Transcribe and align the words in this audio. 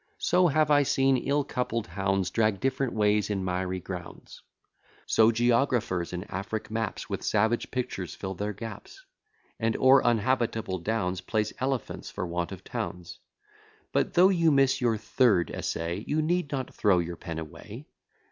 So 0.17 0.47
have 0.47 0.71
I 0.71 0.81
seen 0.81 1.15
ill 1.15 1.43
coupled 1.43 1.85
hounds 1.85 2.31
Drag 2.31 2.59
different 2.59 2.93
ways 2.93 3.29
in 3.29 3.45
miry 3.45 3.79
grounds. 3.79 4.41
So 5.05 5.31
geographers, 5.31 6.11
in 6.11 6.23
Afric 6.23 6.71
maps, 6.71 7.07
With 7.07 7.21
savage 7.21 7.69
pictures 7.69 8.15
fill 8.15 8.33
their 8.33 8.51
gaps, 8.51 9.05
And 9.59 9.77
o'er 9.77 10.01
unhabitable 10.03 10.79
downs 10.79 11.21
Place 11.21 11.53
elephants 11.59 12.09
for 12.09 12.25
want 12.25 12.51
of 12.51 12.63
towns. 12.63 13.19
But, 13.91 14.15
though 14.15 14.29
you 14.29 14.49
miss 14.51 14.81
your 14.81 14.97
third 14.97 15.51
essay, 15.51 16.03
You 16.07 16.23
need 16.23 16.51
not 16.51 16.73
throw 16.73 16.97
your 16.97 17.15
pen 17.15 17.37
away. 17.37 17.85